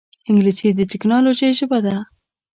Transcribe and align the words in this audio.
انګلیسي 0.29 0.67
د 0.75 0.81
ټکنالوجۍ 0.91 1.49
ژبه 1.59 1.79
ده 1.85 1.95